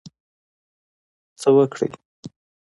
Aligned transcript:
څه 1.39 1.49
وکړی. 1.55 1.89